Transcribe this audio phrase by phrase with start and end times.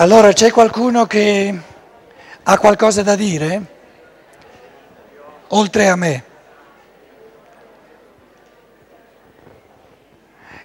[0.00, 1.60] Allora c'è qualcuno che
[2.44, 3.62] ha qualcosa da dire?
[5.48, 6.24] Oltre a me.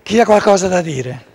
[0.03, 1.32] Chi ha qualcosa da dire?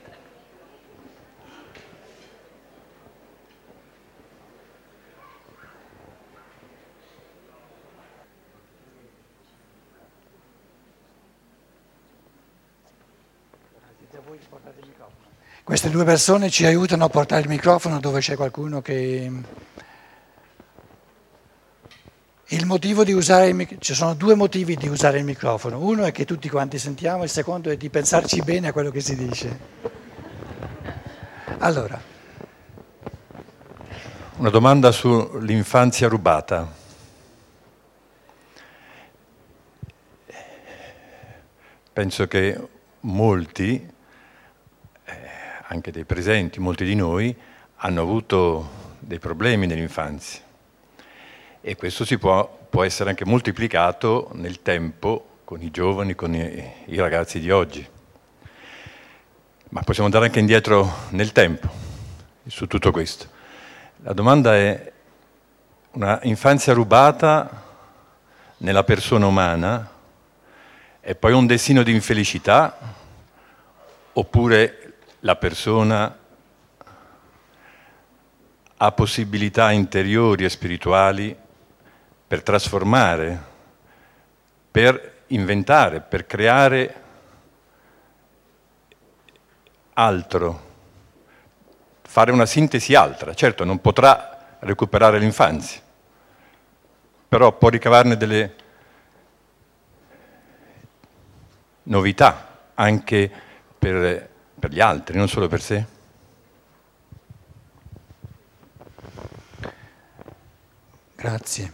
[15.69, 19.31] Queste due persone ci aiutano a portare il microfono dove c'è qualcuno che...
[22.47, 25.79] Il motivo di usare il microfono, ci sono due motivi di usare il microfono.
[25.79, 29.03] Uno è che tutti quanti sentiamo, il secondo è di pensarci bene a quello che
[29.03, 29.59] si dice.
[31.59, 32.01] Allora.
[34.39, 36.67] Una domanda sull'infanzia rubata.
[41.93, 42.59] Penso che
[43.01, 43.97] molti
[45.71, 47.35] anche dei presenti, molti di noi,
[47.77, 50.41] hanno avuto dei problemi nell'infanzia
[51.61, 56.97] e questo può, può essere anche moltiplicato nel tempo con i giovani, con i, i
[56.97, 57.87] ragazzi di oggi.
[59.71, 61.69] Ma possiamo andare anche indietro nel tempo
[62.47, 63.29] su tutto questo.
[64.03, 64.93] La domanda è
[65.93, 67.65] una infanzia rubata
[68.59, 69.91] nella persona umana
[71.01, 72.77] è poi un destino di infelicità
[74.13, 74.88] oppure
[75.21, 76.17] la persona
[78.81, 81.37] ha possibilità interiori e spirituali
[82.27, 83.43] per trasformare,
[84.71, 87.03] per inventare, per creare
[89.95, 90.67] altro,
[92.03, 93.35] fare una sintesi altra.
[93.35, 95.81] Certo, non potrà recuperare l'infanzia,
[97.29, 98.55] però può ricavarne delle
[101.85, 103.31] novità anche
[103.79, 105.87] per per gli altri, non solo per sé?
[111.15, 111.73] Grazie.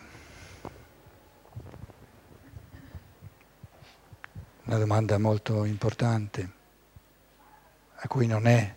[4.65, 6.51] Una domanda molto importante
[7.97, 8.75] a cui non è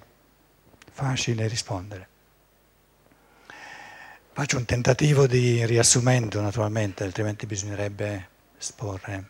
[0.91, 2.07] facile rispondere.
[4.31, 9.29] Faccio un tentativo di riassumento naturalmente, altrimenti bisognerebbe esporre.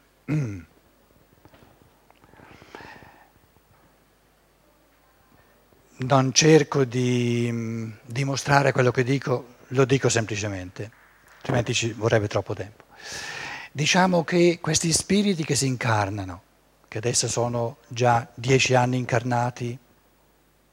[6.00, 10.92] Non cerco di mm, dimostrare quello che dico, lo dico semplicemente,
[11.38, 12.84] altrimenti ci vorrebbe troppo tempo.
[13.72, 16.42] Diciamo che questi spiriti che si incarnano,
[16.88, 19.78] che adesso sono già dieci anni incarnati,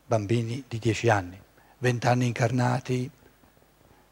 [0.07, 1.41] bambini di dieci anni,
[1.79, 3.11] vent'anni incarnati,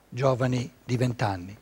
[0.08, 1.56] giovani di vent'anni,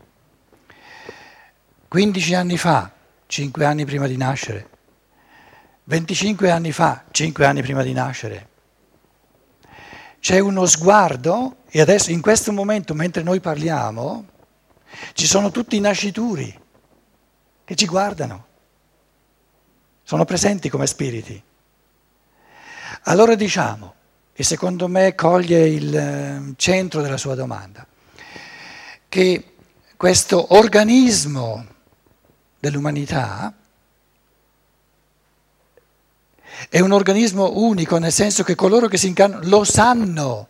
[1.88, 2.92] quindici anni fa,
[3.26, 4.68] cinque anni prima di nascere,
[5.84, 8.48] venticinque anni fa, cinque anni prima di nascere,
[10.20, 14.26] c'è uno sguardo e adesso in questo momento mentre noi parliamo
[15.14, 16.58] ci sono tutti i nascituri
[17.64, 18.46] che ci guardano,
[20.02, 21.40] sono presenti come spiriti.
[23.04, 23.94] Allora diciamo,
[24.32, 27.86] e secondo me coglie il ehm, centro della sua domanda,
[29.08, 29.54] che
[29.96, 31.64] questo organismo
[32.58, 33.54] dell'umanità
[36.68, 40.48] è un organismo unico, nel senso che coloro che si incarnano lo sanno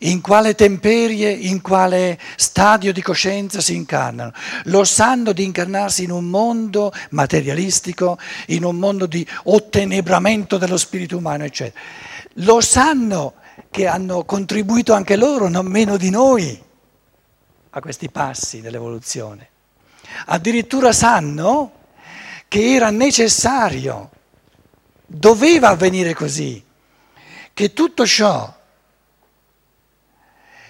[0.00, 4.32] in quale temperie, in quale stadio di coscienza si incarnano.
[4.64, 8.18] Lo sanno di incarnarsi in un mondo materialistico,
[8.48, 11.80] in un mondo di ottenebramento dello spirito umano, eccetera.
[12.40, 13.34] Lo sanno
[13.70, 16.62] che hanno contribuito anche loro, non meno di noi,
[17.70, 19.48] a questi passi dell'evoluzione.
[20.26, 21.72] Addirittura sanno
[22.48, 24.10] che era necessario
[25.06, 26.62] Doveva avvenire così,
[27.54, 28.54] che tutto ciò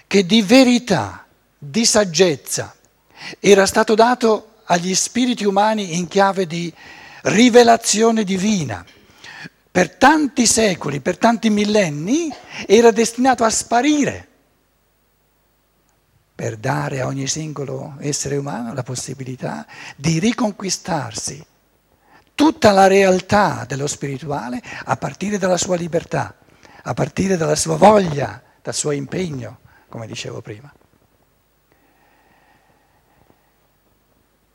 [0.05, 1.25] che di verità,
[1.57, 2.75] di saggezza
[3.39, 6.71] era stato dato agli spiriti umani in chiave di
[7.23, 8.85] rivelazione divina,
[9.71, 12.33] per tanti secoli, per tanti millenni,
[12.65, 14.27] era destinato a sparire
[16.37, 21.43] per dare a ogni singolo essere umano la possibilità di riconquistarsi
[22.37, 26.37] tutta la realtà dello spirituale a partire dalla sua libertà,
[26.83, 30.71] a partire dalla sua voglia, dal suo impegno, come dicevo prima.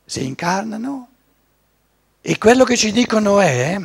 [0.05, 1.09] Si incarnano
[2.21, 3.77] e quello che ci dicono è,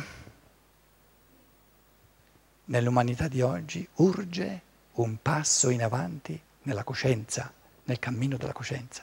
[2.66, 4.60] nell'umanità di oggi, urge
[4.92, 7.52] un passo in avanti nella coscienza,
[7.82, 9.02] nel cammino della coscienza.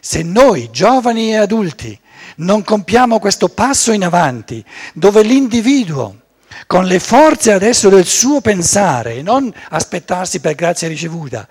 [0.00, 1.98] Se noi, giovani e adulti,
[2.36, 4.64] non compiamo questo passo in avanti,
[4.94, 6.22] dove l'individuo
[6.66, 11.46] con le forze adesso del suo pensare non aspettarsi per grazia ricevuta,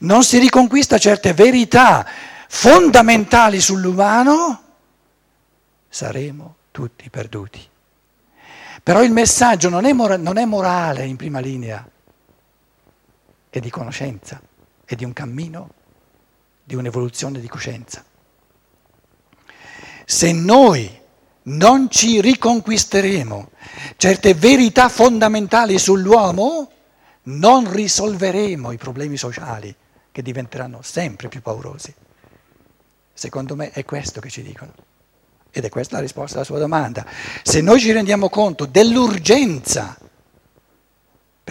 [0.00, 2.06] non si riconquista certe verità
[2.48, 4.62] fondamentali sull'umano,
[5.88, 7.68] saremo tutti perduti.
[8.82, 11.86] Però il messaggio non è, mora- non è morale in prima linea,
[13.50, 14.40] è di conoscenza,
[14.84, 15.70] è di un cammino,
[16.70, 18.04] di un'evoluzione di coscienza.
[20.04, 20.88] Se noi
[21.42, 23.50] non ci riconquisteremo
[23.96, 26.70] certe verità fondamentali sull'uomo,
[27.24, 29.74] non risolveremo i problemi sociali
[30.12, 31.92] che diventeranno sempre più paurosi.
[33.12, 34.72] Secondo me è questo che ci dicono.
[35.50, 37.04] Ed è questa la risposta alla sua domanda.
[37.42, 39.98] Se noi ci rendiamo conto dell'urgenza,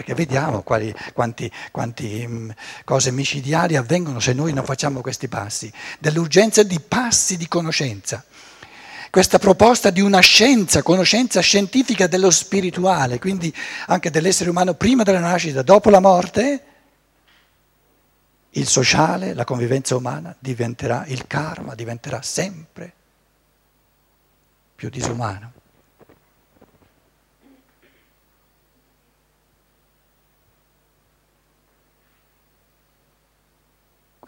[0.00, 2.54] perché vediamo quali, quanti, quanti um,
[2.84, 8.24] cose micidiali avvengono se noi non facciamo questi passi, dell'urgenza di passi di conoscenza.
[9.10, 13.54] Questa proposta di una scienza, conoscenza scientifica dello spirituale, quindi
[13.88, 16.64] anche dell'essere umano prima della nascita, dopo la morte,
[18.52, 22.94] il sociale, la convivenza umana diventerà, il karma diventerà sempre
[24.74, 25.52] più disumano.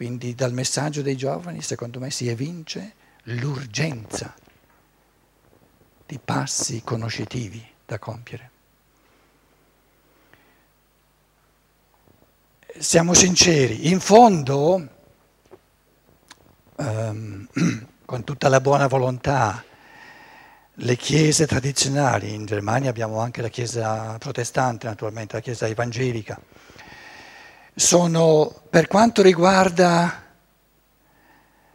[0.03, 4.35] Quindi dal messaggio dei giovani, secondo me, si evince l'urgenza
[6.05, 8.51] di passi conoscitivi da compiere.
[12.77, 14.89] siamo sinceri, in fondo,
[16.75, 17.47] um,
[18.03, 19.63] con tutta la buona volontà,
[20.73, 26.37] le chiese tradizionali, in Germania abbiamo anche la chiesa protestante naturalmente, la chiesa evangelica,
[27.75, 30.21] sono per quanto riguarda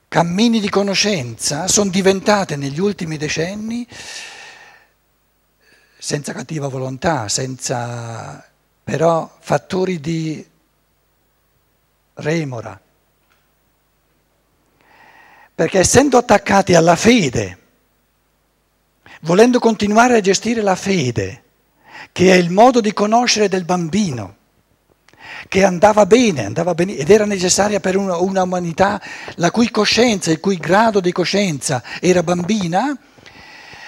[0.09, 3.87] cammini di conoscenza, sono diventate negli ultimi decenni,
[5.99, 8.45] senza cattiva volontà, senza
[8.83, 10.45] però fattori di
[12.15, 12.81] remora.
[15.55, 17.59] Perché essendo attaccati alla fede,
[19.23, 21.43] volendo continuare a gestire la fede,
[22.13, 24.38] che è il modo di conoscere del bambino,
[25.49, 29.01] che andava bene, andava bene ed era necessaria per una, una umanità
[29.37, 32.97] la cui coscienza, il cui grado di coscienza era bambina,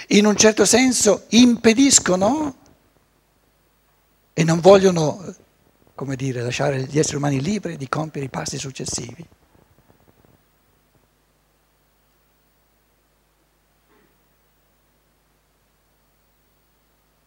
[0.09, 2.57] in un certo senso impediscono
[4.33, 5.35] e non vogliono
[6.01, 9.23] come dire, lasciare gli esseri umani liberi di compiere i passi successivi.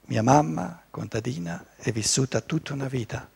[0.05, 3.29] Mia mamma, contadina, è vissuta tutta una vita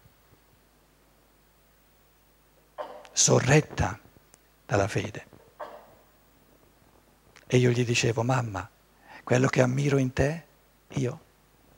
[3.17, 3.99] sorretta
[4.63, 5.25] dalla fede.
[7.47, 8.69] E io gli dicevo, mamma,
[9.23, 10.45] quello che ammiro in te,
[10.89, 11.21] io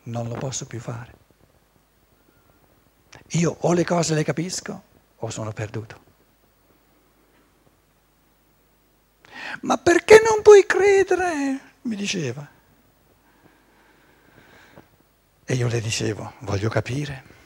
[0.03, 1.15] non lo posso più fare.
[3.33, 4.83] Io o le cose le capisco
[5.15, 6.07] o sono perduto.
[9.61, 11.67] Ma perché non puoi credere?
[11.83, 12.45] mi diceva.
[15.45, 17.37] E io le dicevo, voglio capire.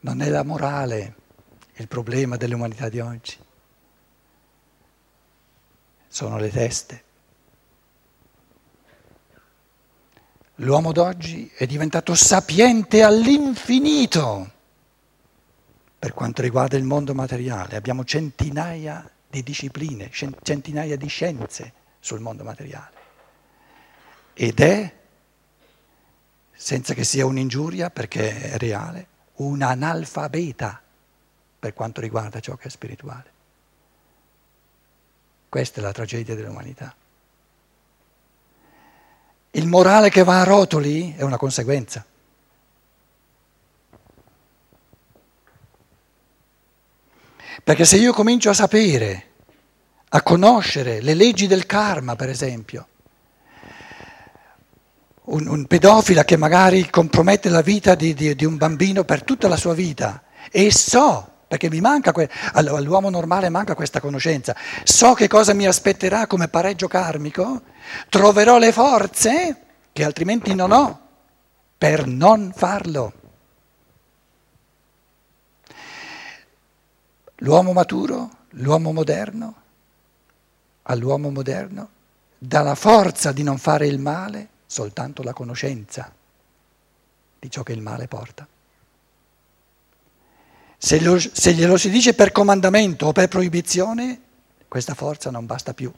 [0.00, 1.14] Non è la morale
[1.74, 3.46] il problema dell'umanità di oggi
[6.08, 7.04] sono le teste.
[10.56, 14.52] L'uomo d'oggi è diventato sapiente all'infinito
[15.96, 17.76] per quanto riguarda il mondo materiale.
[17.76, 22.96] Abbiamo centinaia di discipline, centinaia di scienze sul mondo materiale.
[24.34, 24.94] Ed è,
[26.52, 29.06] senza che sia un'ingiuria, perché è reale,
[29.38, 30.80] un analfabeta
[31.58, 33.36] per quanto riguarda ciò che è spirituale.
[35.48, 36.94] Questa è la tragedia dell'umanità.
[39.52, 42.04] Il morale che va a rotoli è una conseguenza.
[47.64, 49.26] Perché se io comincio a sapere,
[50.10, 52.86] a conoscere le leggi del karma, per esempio,
[55.28, 59.48] un, un pedofila che magari compromette la vita di, di, di un bambino per tutta
[59.48, 62.12] la sua vita e so perché mi manca,
[62.52, 64.54] all'uomo normale manca questa conoscenza.
[64.84, 67.62] So che cosa mi aspetterà come pareggio karmico,
[68.10, 69.62] troverò le forze
[69.94, 71.00] che altrimenti non ho
[71.78, 73.12] per non farlo.
[77.36, 79.54] L'uomo maturo, l'uomo moderno,
[80.82, 81.88] all'uomo moderno
[82.36, 86.14] dà la forza di non fare il male soltanto la conoscenza
[87.38, 88.46] di ciò che il male porta.
[90.76, 94.20] Se, lo, se glielo si dice per comandamento o per proibizione,
[94.68, 95.90] questa forza non basta più.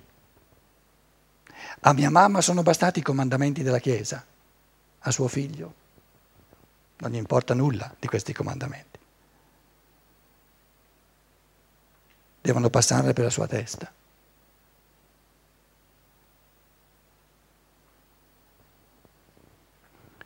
[1.80, 4.24] A mia mamma sono bastati i comandamenti della Chiesa,
[5.00, 5.74] a suo figlio
[6.98, 8.98] non gli importa nulla di questi comandamenti.
[12.42, 13.90] Devono passare per la sua testa.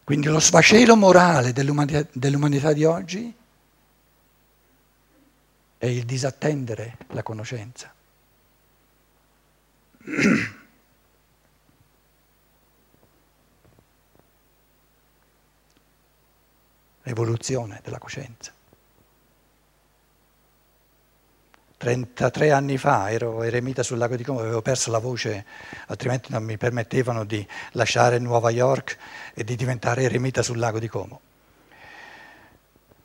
[0.04, 3.34] Quindi lo sfascello morale dell'umanità, dell'umanità di oggi
[5.78, 7.92] è il disattendere la conoscenza.
[17.04, 18.52] l'evoluzione della coscienza.
[21.84, 25.44] 33 anni fa ero eremita sul lago di Como, avevo perso la voce,
[25.88, 28.96] altrimenti non mi permettevano di lasciare Nuova York
[29.34, 31.20] e di diventare eremita sul lago di Como.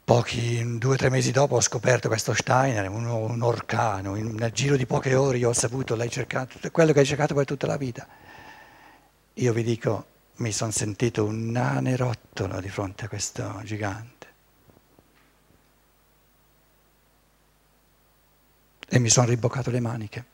[0.06, 4.52] Pochi, due o tre mesi dopo ho scoperto questo Steiner, un, un orcano, in, nel
[4.52, 7.76] giro di poche ore ho saputo, l'hai cercato, quello che hai cercato per tutta la
[7.76, 8.08] vita.
[9.34, 10.06] Io vi dico,
[10.38, 14.19] mi sono sentito un nanerottolo di fronte a questo gigante.
[18.90, 20.26] E mi sono riboccato le maniche.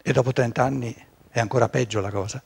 [0.00, 2.42] E dopo 30 anni è ancora peggio la cosa.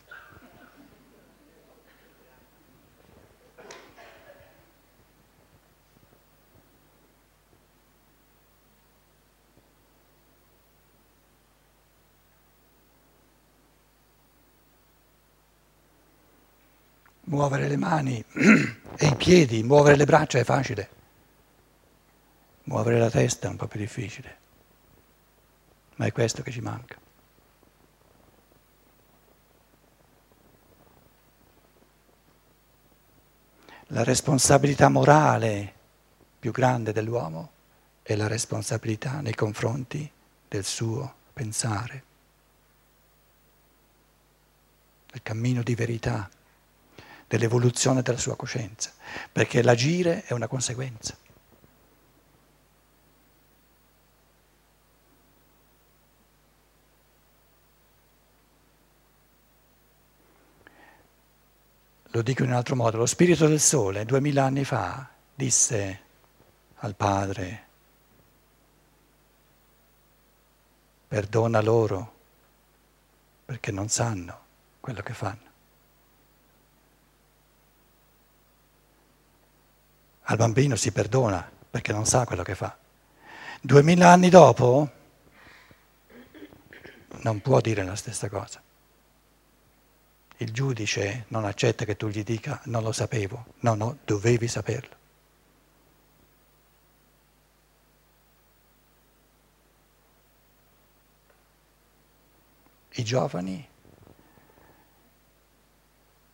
[17.26, 18.24] muovere le mani
[18.96, 20.88] e i piedi, muovere le braccia è facile,
[22.66, 24.36] muovere la testa è un po' più difficile,
[25.96, 26.98] ma è questo che ci manca.
[33.90, 35.74] La responsabilità morale
[36.40, 37.52] più grande dell'uomo
[38.02, 40.10] è la responsabilità nei confronti
[40.48, 42.02] del suo pensare,
[45.12, 46.28] del cammino di verità
[47.28, 48.92] dell'evoluzione della sua coscienza,
[49.30, 51.16] perché l'agire è una conseguenza.
[62.16, 66.00] Lo dico in un altro modo, lo spirito del sole duemila anni fa disse
[66.76, 67.66] al padre,
[71.08, 72.14] perdona loro
[73.44, 74.40] perché non sanno
[74.80, 75.50] quello che fanno.
[80.22, 82.74] Al bambino si perdona perché non sa quello che fa.
[83.60, 84.90] Duemila anni dopo
[87.08, 88.62] non può dire la stessa cosa.
[90.38, 94.94] Il giudice non accetta che tu gli dica non lo sapevo, no, no, dovevi saperlo.
[102.98, 103.68] I giovani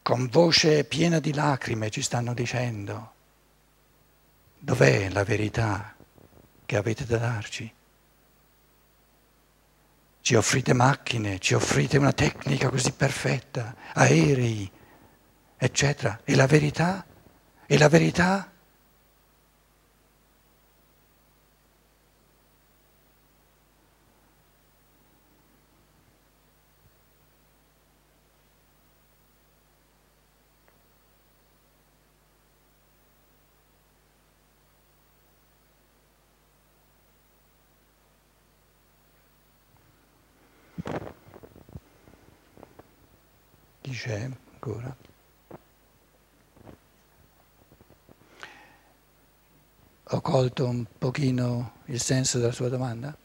[0.03, 3.13] con voce piena di lacrime ci stanno dicendo
[4.59, 5.95] Dov'è la verità
[6.65, 7.73] che avete da darci?
[10.23, 14.71] Ci offrite macchine, ci offrite una tecnica così perfetta, aerei,
[15.57, 16.21] eccetera.
[16.23, 17.05] E la verità?
[17.67, 18.52] E la verità?
[43.93, 44.23] C'è
[44.53, 44.97] ancora.
[50.15, 53.17] Ho colto un pochino il senso della sua domanda?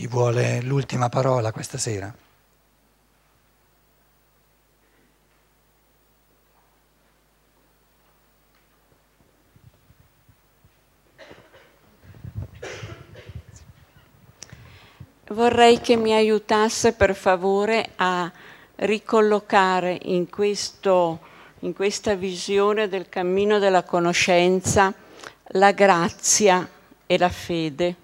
[0.00, 2.10] Chi vuole l'ultima parola questa sera?
[15.28, 18.32] Vorrei che mi aiutasse per favore a
[18.76, 21.20] ricollocare in, questo,
[21.58, 24.94] in questa visione del cammino della conoscenza
[25.48, 26.66] la grazia
[27.04, 27.99] e la fede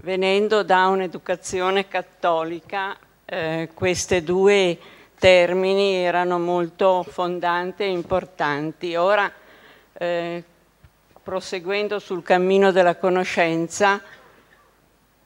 [0.00, 4.78] venendo da un'educazione cattolica, eh, questi due
[5.18, 8.94] termini erano molto fondanti e importanti.
[8.94, 9.30] Ora,
[9.92, 10.44] eh,
[11.22, 14.00] proseguendo sul cammino della conoscenza,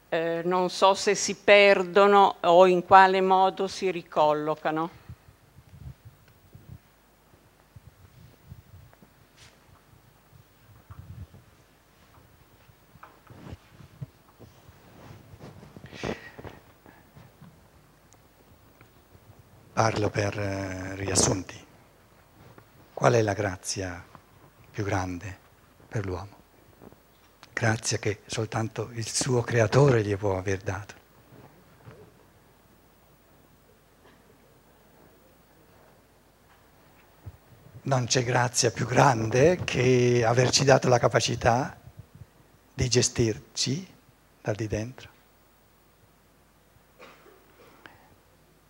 [0.09, 5.02] eh, non so se si perdono o in quale modo si ricollocano.
[19.73, 21.59] Parlo per eh, riassunti.
[22.93, 24.05] Qual è la grazia
[24.71, 25.39] più grande
[25.89, 26.41] per l'uomo?
[27.55, 30.95] Grazia che soltanto il suo creatore gli può aver dato.
[37.85, 41.81] Non c'è grazia più grande che averci dato la capacità
[42.75, 43.89] di gestirci
[44.43, 45.12] da di dentro.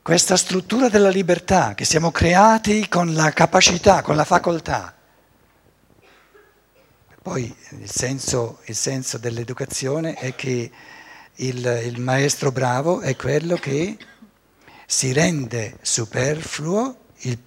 [0.02, 4.96] Questa struttura della libertà che siamo creati con la capacità, con la facoltà.
[7.22, 10.70] Poi il senso, il senso dell'educazione è che
[11.36, 13.96] il, il maestro bravo è quello che
[14.86, 17.38] si rende superfluo il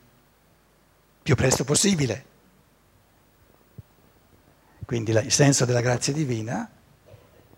[1.22, 2.26] più presto possibile.
[4.86, 6.72] Quindi il senso della grazia divina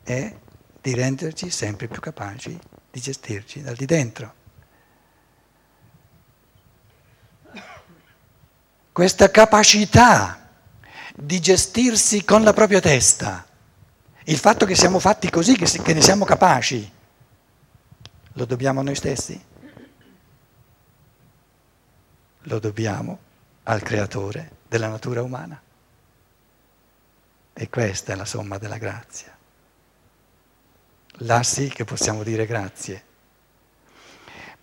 [0.01, 0.35] è
[0.81, 2.57] di renderci sempre più capaci
[2.89, 4.36] di gestirci dal di dentro.
[8.97, 10.49] Questa capacità
[11.15, 13.45] di gestirsi con la propria testa,
[14.23, 16.91] il fatto che siamo fatti così, che ne siamo capaci,
[18.33, 19.39] lo dobbiamo a noi stessi?
[22.39, 23.19] Lo dobbiamo
[23.65, 25.61] al creatore della natura umana.
[27.53, 29.37] E questa è la somma della grazia.
[31.19, 33.03] Là sì che possiamo dire grazie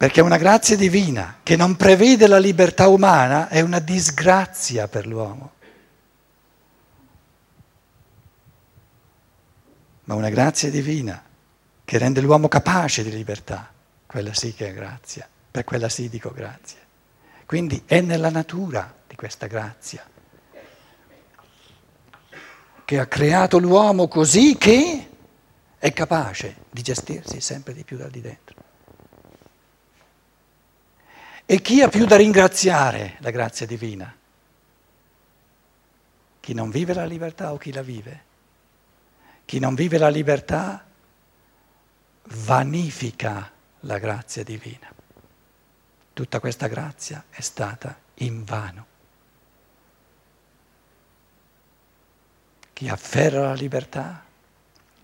[0.04, 5.52] perché una grazia divina che non prevede la libertà umana è una disgrazia per l'uomo.
[10.04, 11.25] Ma una grazia divina
[11.82, 13.73] che rende l'uomo capace di libertà,
[14.04, 16.80] quella sì che è grazia, per quella sì dico grazie.
[17.47, 20.06] Quindi è nella natura di questa grazia
[22.84, 25.08] che ha creato l'uomo così che
[25.78, 28.73] è capace di gestirsi sempre di più da di dentro.
[31.47, 34.15] E chi ha più da ringraziare la grazia divina?
[36.41, 38.25] Chi non vive la libertà o chi la vive?
[39.45, 40.85] Chi non vive la libertà
[42.23, 44.91] vanifica la grazia divina.
[46.15, 48.87] Tutta questa grazia è stata in vano.
[52.73, 54.25] Chi afferra la libertà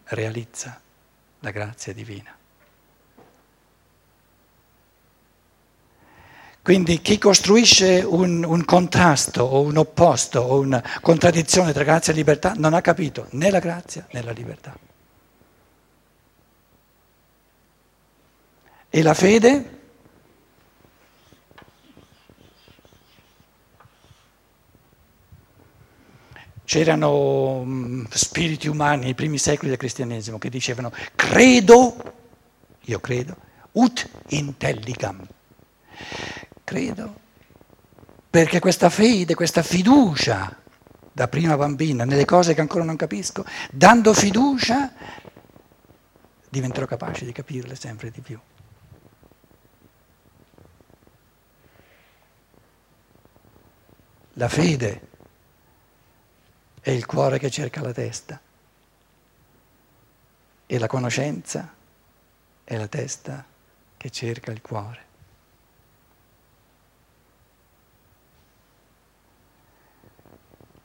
[0.04, 0.80] realizza
[1.40, 2.39] la grazia divina.
[6.70, 12.14] Quindi chi costruisce un, un, contrasto o un opposto o una contraddizione tra grazia e
[12.14, 14.78] libertà non ha capito né la grazia né la libertà.
[18.88, 19.78] E la fede?
[26.64, 31.96] C'erano mm, spiriti umani nei primi secoli del cristianesimo che dicevano credo,
[32.82, 33.36] io credo,
[33.72, 35.26] ut intelligam
[36.70, 37.18] credo,
[38.30, 40.56] perché questa fede, questa fiducia
[41.12, 44.92] da prima bambina nelle cose che ancora non capisco, dando fiducia
[46.48, 48.38] diventerò capace di capirle sempre di più.
[54.34, 55.08] La fede
[56.80, 58.40] è il cuore che cerca la testa
[60.66, 61.74] e la conoscenza
[62.62, 63.44] è la testa
[63.96, 65.08] che cerca il cuore.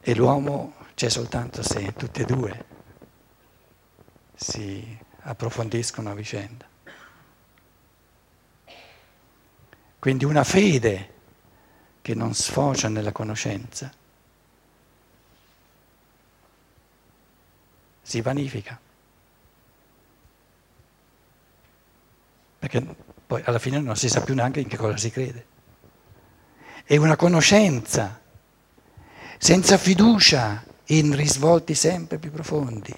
[0.08, 2.66] E l'uomo c'è soltanto se tutte e due
[4.36, 6.64] si approfondiscono a vicenda.
[9.98, 11.14] Quindi una fede
[12.04, 13.92] che non sfocia nella conoscenza
[18.04, 18.80] si vanifica.
[22.60, 25.48] Perché poi alla fine non si sa più neanche in che cosa si crede.
[26.86, 28.22] E una conoscenza
[29.46, 32.92] senza fiducia in risvolti sempre più profondi,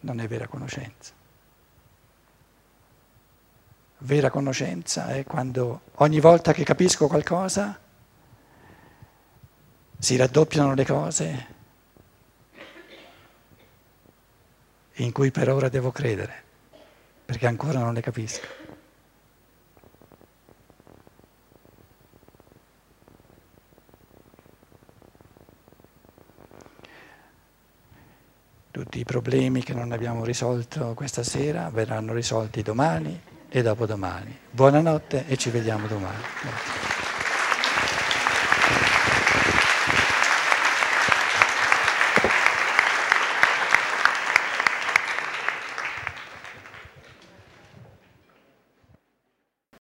[0.00, 1.12] non è vera conoscenza.
[3.98, 7.78] Vera conoscenza è quando ogni volta che capisco qualcosa
[10.00, 11.46] si raddoppiano le cose
[14.94, 16.42] in cui per ora devo credere,
[17.24, 18.61] perché ancora non le capisco.
[28.72, 34.34] Tutti i problemi che non abbiamo risolto questa sera verranno risolti domani e dopodomani.
[34.50, 36.22] Buonanotte e ci vediamo domani.
[36.40, 36.91] Grazie.